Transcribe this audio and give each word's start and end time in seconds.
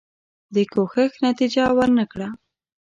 دې 0.53 0.63
کوښښ 0.73 1.13
نتیجه 1.27 1.63
ورنه 1.77 2.05
کړه. 2.11 2.27